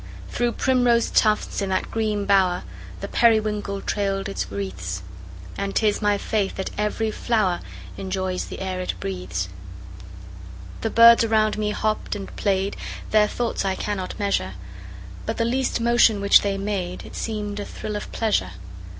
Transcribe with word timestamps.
Through 0.29 0.53
primrose 0.53 1.11
tufts, 1.11 1.61
in 1.61 1.69
that 1.69 1.91
green 1.91 2.25
bower, 2.25 2.63
The 3.01 3.07
periwinkle 3.07 3.81
trailed 3.81 4.27
its 4.27 4.51
wreaths; 4.51 5.03
And 5.59 5.75
'tis 5.75 6.01
my 6.01 6.17
faith 6.17 6.55
that 6.55 6.71
every 6.75 7.11
flower 7.11 7.59
Enjoys 7.97 8.45
the 8.45 8.61
air 8.61 8.81
it 8.81 8.95
breathes. 8.99 9.47
The 10.81 10.89
birds 10.89 11.23
around 11.23 11.59
me 11.59 11.69
hopped 11.69 12.15
and 12.15 12.35
played, 12.35 12.77
Their 13.11 13.27
thoughts 13.27 13.63
I 13.63 13.75
cannot 13.75 14.17
measure: 14.17 14.53
But 15.27 15.37
the 15.37 15.45
least 15.45 15.79
motion 15.79 16.19
which 16.19 16.41
they 16.41 16.57
made 16.57 17.05
It 17.05 17.15
seemed 17.15 17.59
a 17.59 17.65
thrill 17.65 17.95
of 17.95 18.11
pleasure. 18.11 18.53